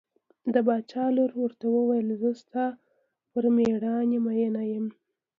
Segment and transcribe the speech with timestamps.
[0.53, 2.65] د باچا لور ورته وویل زه پر ستا
[3.55, 4.85] مېړانې مینه یم.